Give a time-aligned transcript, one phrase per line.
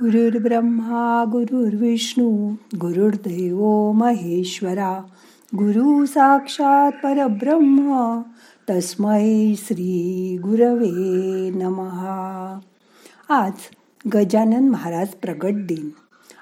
[0.00, 5.02] गुरुर्ब्रह्मा गुरुर्विष्णू गुरुर्देव महेश्वरा
[5.54, 8.20] गुरु साक्षात परब्रह्म
[8.70, 10.90] तस्मै श्री गुरवे
[11.50, 12.58] नमहा
[13.28, 13.52] आज
[14.14, 15.90] गजानन महाराज प्रगट दिन.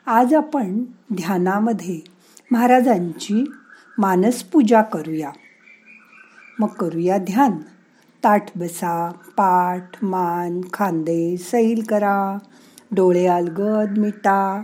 [0.07, 0.85] आज आपण
[1.15, 2.01] ध्यानामध्ये
[2.51, 3.45] महाराजांची
[3.99, 5.31] मानसपूजा करूया.
[6.59, 7.53] मग करूया ध्यान.
[8.25, 12.39] ताठ बसा पाठ मान खांदे सैल करा.
[12.95, 14.63] डोळे अलगद मिटा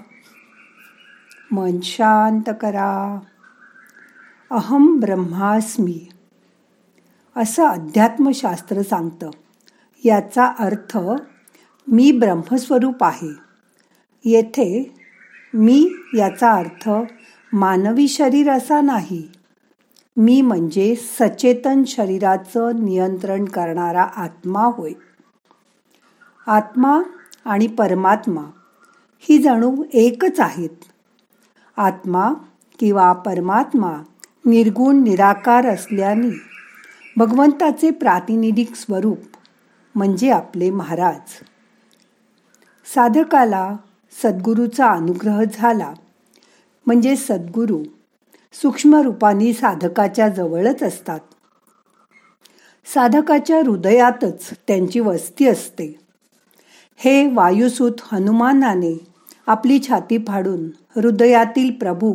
[1.53, 3.19] मन शांत करा.
[4.51, 6.09] अहम ब्रह्मास्मी
[7.37, 9.31] असं अध्यात्मशास्त्र सांगतं.
[10.05, 10.99] याचा अर्थ
[11.89, 13.35] मी ब्रह्मस्वरूप आहे.
[14.25, 14.95] येथे
[15.55, 16.91] मी याचा अर्थ
[17.53, 19.29] मानवी शरीर असा नाही.
[20.17, 24.93] मी म्हणजे सचेतन शरीराचं नियंत्रण करणारा आत्मा होय.
[26.47, 27.01] आत्मा
[27.45, 28.43] आणि परमात्मा
[29.19, 30.85] ही जणू एकच आहेत.
[31.77, 32.33] आत्मा
[32.79, 33.93] किंवा परमात्मा
[34.45, 36.41] निर्गुण निराकार असल्याने
[37.17, 39.19] भगवंताचे प्रातिनिधिक स्वरूप
[39.95, 41.45] म्हणजे आपले महाराज.
[42.95, 43.77] साधकाला
[44.23, 45.93] सद्गुरूचा अनुग्रह झाला.
[46.87, 47.83] म्हणजे सद्गुरू
[48.53, 51.21] सूक्ष्मरूपाने साधकाच्या जवळच असतात.
[52.95, 56.00] साधकाच्या हृदयातच त्यांची वस्ती असते.
[57.03, 59.07] हे वायुसूत हनुमानाने
[59.47, 60.65] आपली छाती फाडून
[60.97, 62.15] हृदयातील प्रभू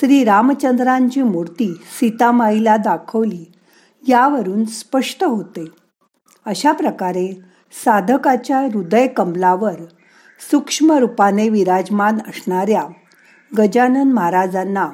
[0.00, 3.52] श्री रामचंद्रांची मूर्ती सीतामाईला दाखवली
[4.08, 5.64] यावरून स्पष्ट होते.
[6.46, 7.40] अशा प्रकारे
[7.84, 9.82] साधकाच्या हृदय कमलावर
[10.50, 12.86] सूक्ष्म रूपाने विराजमान असणाऱ्या
[13.58, 14.88] गजानन महाराजांना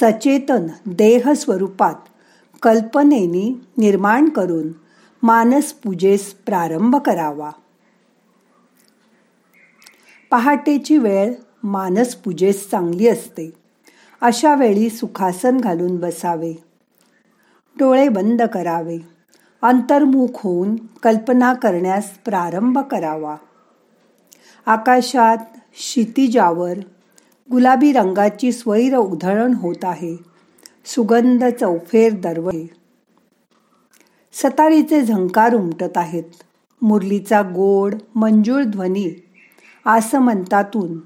[0.00, 1.94] सचेतन देह स्वरूपात
[2.62, 4.72] कल्पनेनी निर्माण करून
[5.22, 7.50] मानस पूजेस प्रारंभ करावा.
[10.30, 13.50] पहाटेची वेळ मानस पूजेस चांगली असते.
[14.20, 16.52] अशा वेळी सुखासन घालून बसावे.
[17.78, 18.98] डोळे बंद करावे.
[19.62, 23.36] अंतर्मुख होऊन कल्पना करण्यास प्रारंभ करावा.
[24.66, 25.36] आकाशात
[25.76, 26.78] क्षितिजावर
[27.50, 30.16] गुलाबी रंगाची स्वैर उधळण होत आहे.
[30.86, 32.70] सुगंध चौफेर दरवळे
[34.32, 36.24] सतारीचे झंकार उमटत आहेत.
[36.82, 39.24] मुरलीचा गोड मंजूळ ध्वनी
[39.88, 40.98] आसमंतातून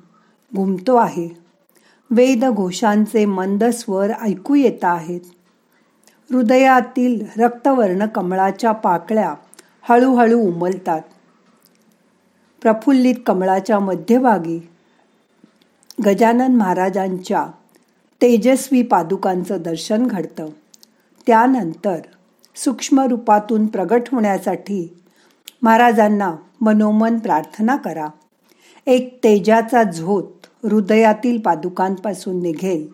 [0.55, 1.29] घुमतो आहे.
[2.11, 5.21] वेद घोषांचे मंद स्वर ऐकू येत आहेत.
[6.31, 9.35] हृदयातील रक्तवर्ण कमळाच्या पाकळ्या
[9.83, 11.01] हळूहळू उमलतात.
[12.63, 14.69] प्रफुल्लित कमळाच्या मध्यभागी
[16.07, 17.47] गजानन महाराजांच्या
[18.23, 20.47] तेजस्वी पादुकांचं दर्शन घडतं.
[21.27, 21.99] त्यानंतर
[22.57, 25.01] सूक्ष्म रूपातून प्रगट होण्यासाठी
[25.63, 28.07] महाराजांना मनोमन प्रार्थना करा.
[28.87, 32.89] एक तेजाचा झोत हृदयातील पादुकांपासून निघेल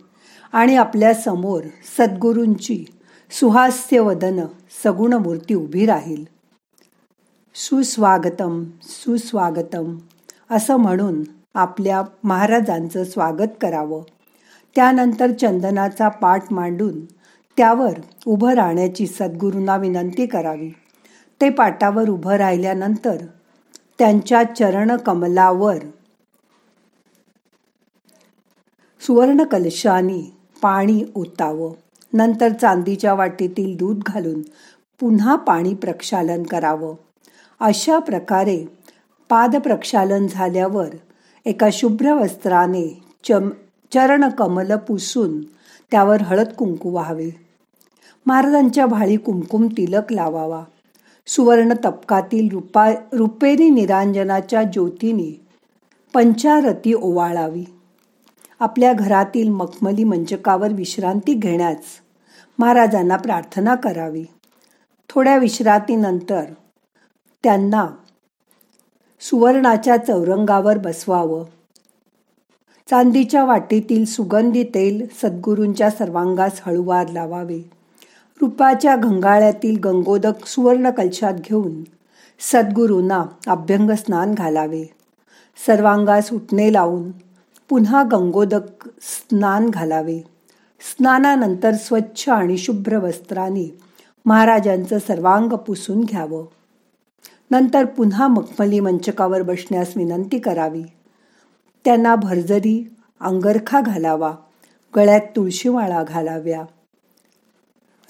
[0.52, 1.62] आणि आपल्यासमोर
[1.98, 2.84] सद्गुरूंची
[3.30, 4.40] सुहास्यवदन
[4.84, 6.24] सगुण मूर्ती उभी राहील.
[7.54, 9.96] सुस्वागतम सुस्वागतम
[10.50, 11.22] असं म्हणून
[11.54, 14.02] आपल्या महाराजांचं स्वागत करावं.
[14.74, 17.04] त्यानंतर चंदनाचा पाठ मांडून
[17.56, 17.92] त्यावर
[18.26, 20.70] उभं राहण्याची सद्गुरूंना विनंती करावी.
[21.40, 23.16] ते पाटावर उभं राहिल्यानंतर
[23.98, 25.76] त्यांच्या चरणकमलावर.
[29.00, 30.22] सुवर्णकलशाने सुवर्ण कलशानी
[30.62, 31.72] पाणी ओतावं.
[32.12, 34.42] नंतर चांदीच्या वाटीतील दूध घालून
[35.00, 36.94] पुन्हा पाणी प्रक्षालन करावं.
[37.60, 38.64] अशा प्रकारे
[39.28, 40.88] पाद प्रक्षालन झाल्यावर
[41.44, 43.48] एका शुभ्र वस्त्राने चम
[43.94, 45.42] चरणकमल पुसून
[45.90, 47.30] त्यावर हळद कुंकू व्हावे.
[48.26, 50.64] महाराजांच्या भाळी कुमकुम तिलक लावावा.
[51.28, 55.46] सुवर्ण तपकातील रुपा रुपेरी निरांजनाच्या ज्योतीने
[56.14, 57.64] पंचारती ओवाळावी.
[58.60, 61.76] आपल्या घरातील मखमली मंचकावर विश्रांती घेण्यास
[62.58, 64.24] महाराजांना प्रार्थना करावी.
[65.08, 66.44] थोड्या विश्रांतीनंतर
[67.44, 67.86] त्यांना
[69.20, 71.44] सुवर्णाच्या चौरंगावर बसवावं.
[72.90, 77.77] चांदीच्या वाटीतील सुगंधी तेल सद्गुरूंच्या सर्वांगास हळूवार लावावे.
[78.40, 81.82] रूपाच्या घंगाळ्यातील गंगोदक सुवर्ण कलशात घेऊन
[82.40, 84.84] सद्गुरूंना अभ्यंग स्नान घालावे.
[85.66, 87.10] सर्वांगास उठणे लावून
[87.68, 90.18] पुन्हा गंगोदक स्नान घालावे.
[90.80, 93.78] स्नानानंतर स्वच्छ आणि शुभ्र वस्त्राने
[94.26, 96.44] महाराजांचं सर्वांग पुसून घ्यावं.
[97.50, 100.82] नंतर पुन्हा मखमली मंचकावर बसण्यास विनंती करावी.
[101.84, 104.34] त्यांना भरजरी अंगरखा घालावा.
[104.96, 106.62] गळ्यात तुळशीमाळा घालाव्या.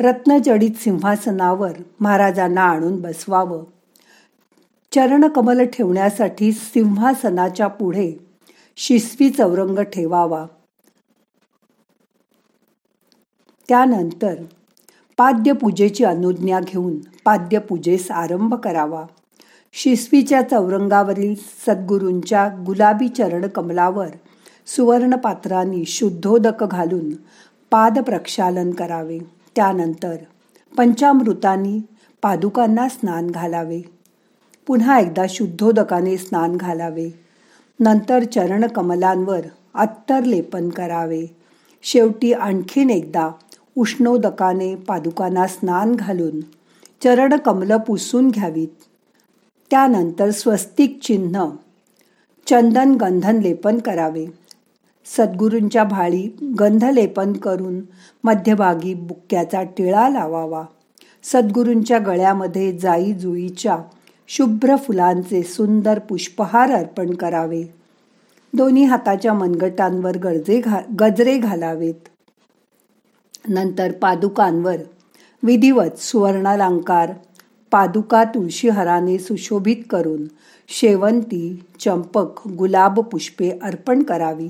[0.00, 3.64] रत्नजडित सिंहासनावर महाराजांना आणून बसवावं.
[4.94, 8.12] चरणकमल ठेवण्यासाठी सिंहासनाच्या पुढे
[8.76, 10.46] शिस्वी चौरंग ठेवावा.
[13.68, 14.34] त्यानंतर
[15.16, 19.04] पाद्यपूजेची अनुज्ञा घेऊन पाद्यपूजेस आरंभ करावा.
[19.72, 24.08] शिस्वीच्या चौरंगावरील सद्गुरूंच्या गुलाबी चरण कमलावर
[24.66, 27.10] सुवर्णपात्रांनी शुद्धोदक घालून
[27.70, 29.37] पाद प्रक्षालन करावे.
[29.58, 30.16] त्यानंतर
[30.76, 31.80] पंचामृतांनी
[32.22, 33.80] पादुकांना स्नान घालावे.
[34.66, 37.10] पुन्हा एकदा शुद्धोदकाने स्नान घालावे.
[37.80, 39.40] नंतर चरणकमलांवर
[39.74, 41.26] अत्तर लेपन करावे.
[41.82, 43.30] शेवटी आणखीन एकदा
[43.76, 46.40] उष्णोदकाने पादुकांना स्नान घालून
[47.04, 48.68] चरणकमलं पुसून घ्यावीत.
[49.70, 51.50] त्यानंतर स्वस्तिक चिन्ह
[52.46, 54.26] चंदन गंधन लेपन करावे.
[55.16, 57.80] सद्गुरूंच्या भाळी गंधलेपन करून
[58.24, 60.64] मध्यभागी बुक्क्याचा टिळा लावावा.
[61.22, 63.78] सद्गुरूंच्या गळ्यामध्ये जाई जुईच्या
[64.28, 67.62] शुभ्र फुलांचे सुंदर पुष्पहार अर्पण करावे.
[68.52, 72.08] दोन्ही हाताच्या मनगटांवर गरजे घा गजरे घालावेत.
[73.48, 74.76] नंतर पादुकांवर
[75.42, 77.12] विधिवत सुवर्णालंकार
[77.70, 80.24] पादुका तुळशीहराने सुशोभित करून
[80.68, 84.48] शेवंती चंपक गुलाब पुष्पे अर्पण करावी.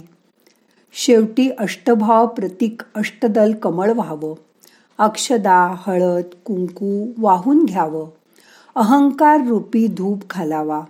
[0.92, 4.34] शेवटी अष्टभाव प्रतीक अष्टदल कमळ व्हावं.
[4.98, 8.06] अक्षदा हळद कुंकू वाहून घ्यावं.
[8.74, 10.82] अहंकार रूपी धूप घालावा.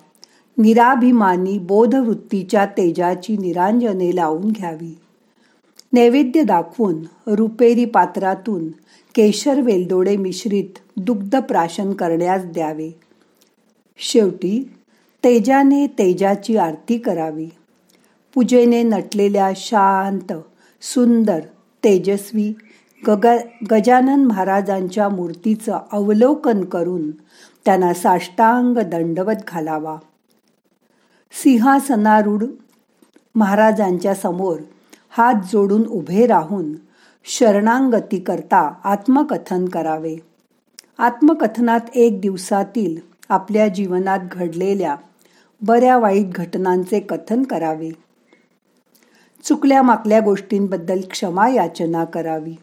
[0.58, 4.98] निराभिमानी बोधवृत्तीच्या तेजाची निरांजने लावून घ्यावी.
[5.92, 8.68] नैवेद्य दाखवून रुपेरी पात्रातून
[9.14, 12.90] केशर वेलदोडे मिश्रित दुग्ध प्राशन करण्यास द्यावे.
[13.98, 14.74] शेवटी
[15.24, 17.48] तेजाने तेजाची आरती करावी.
[18.38, 20.32] पूजेने नटलेल्या शांत
[20.82, 21.40] सुंदर
[21.84, 22.54] तेजस्वी
[23.08, 23.26] गग
[23.70, 27.10] गजानन महाराजांच्या मूर्तीचं अवलोकन करून
[27.64, 29.96] त्यांना साष्टांग दंडवत घालावा.
[31.32, 32.44] सिंहासनारूढ
[33.34, 34.60] महाराजांच्या समोर
[35.10, 36.72] हात जोडून उभे राहून
[37.24, 40.16] शरणांगती करता आत्मकथन करावे.
[40.98, 42.96] आत्मकथनात एक दिवसातील
[43.28, 44.96] आपल्या जीवनात घडलेल्या
[45.62, 48.07] बऱ्या वाईट घटनांचे कथन करावे.
[49.48, 52.54] चुकल्या माकल्या गोष्टींबद्दल क्षमा याचना करावी.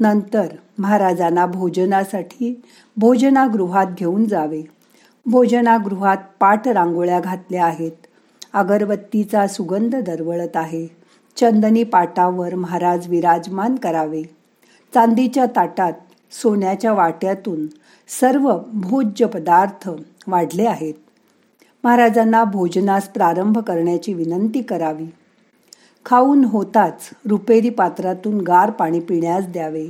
[0.00, 0.46] नंतर
[0.78, 2.62] महाराजांना भोजनासाठी
[2.96, 4.62] भोजनागृहात घेऊन जावे.
[5.26, 7.92] भोजनागृहात पाठ रांगोळ्या घातल्या आहेत.
[8.52, 10.86] अगरबत्तीचा सुगंध दरवळत आहे.
[11.36, 14.22] चंदनी पाटावर महाराज विराजमान करावे.
[14.94, 15.92] चांदीच्या ताटात
[16.32, 17.66] सोन्याच्या वाट्यातून
[18.20, 19.90] सर्व भोज्य पदार्थ
[20.26, 20.94] वाढले आहेत.
[21.84, 25.06] महाराजांना भोजनास प्रारंभ करण्याची विनंती करावी.
[26.04, 29.86] खाऊन होताच रुपेरी पात्रातून गार पाणी पिण्यास द्यावे.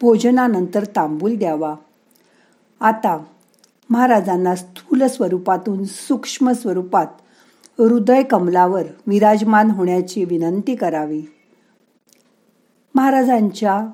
[0.00, 1.74] भोजनानंतर तांबूल द्यावा.
[2.80, 3.24] आता
[3.90, 7.06] महाराजांना स्थूल स्वरूपातून सूक्ष्म स्वरूपात
[7.78, 11.22] हृदय कमलावर विराजमान होण्याची विनंती करावी.
[12.94, 13.86] महाराजांच्या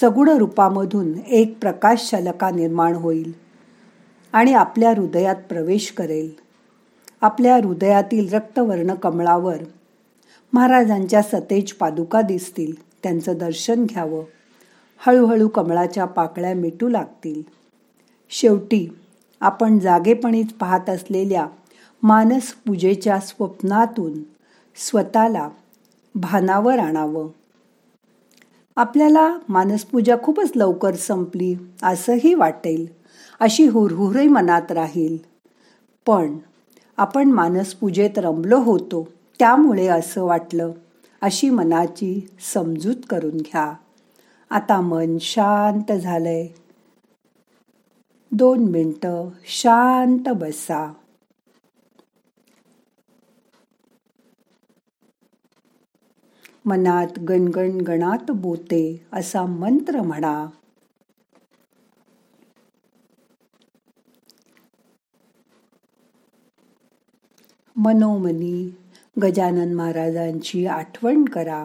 [0.00, 3.32] सगुण रूपामधून एक प्रकाश शलका निर्माण होईल
[4.32, 6.30] आणि आपल्या हृदयात प्रवेश करेल.
[7.20, 9.56] आपल्या हृदयातील रक्तवर्ण कमळावर
[10.52, 12.72] महाराजांच्या सतेज पादुका दिसतील.
[13.02, 14.24] त्यांचं दर्शन घ्यावं.
[14.98, 17.42] हळूहळू कमळाच्या पाकळ्या मिटू लागतील.
[18.30, 18.88] शेवटी
[19.40, 21.46] आपण जागेपणीच पाहत असलेल्या
[22.02, 24.12] मानस पूजेच्या स्वप्नातून
[24.76, 25.48] स्वतःला
[26.14, 27.28] भानावर आणावं.
[28.76, 32.86] आपल्याला मानसपूजा खूपच लवकर संपली असंही वाटेल.
[33.40, 35.18] अशी हुरहुरही मनात राहील.
[36.06, 36.38] पण
[36.96, 39.08] आपण मानसपूजेत रमलो होतो.
[39.40, 40.72] त्यामुळे असं वाटलं.
[41.20, 43.74] अशी मनाची समजूत करून घ्या.
[44.50, 46.48] आता मन शांत झालंय.
[48.32, 50.92] दोन मिनटं शांत बसा.
[56.64, 60.46] मनात गणगण गणात बोते असा मंत्र म्हणा.
[67.76, 68.76] मनोमनी
[69.22, 71.64] गजानन महाराजांची आठवण करा.